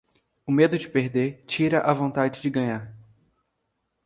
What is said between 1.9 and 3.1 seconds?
vontade de ganhar.